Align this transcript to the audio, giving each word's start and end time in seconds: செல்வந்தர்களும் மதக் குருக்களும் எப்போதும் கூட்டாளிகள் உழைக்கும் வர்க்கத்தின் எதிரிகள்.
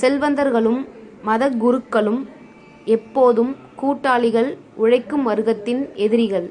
செல்வந்தர்களும் 0.00 0.88
மதக் 1.22 1.56
குருக்களும் 1.64 2.28
எப்போதும் 2.84 3.56
கூட்டாளிகள் 3.76 4.58
உழைக்கும் 4.74 5.26
வர்க்கத்தின் 5.28 5.92
எதிரிகள். 5.94 6.50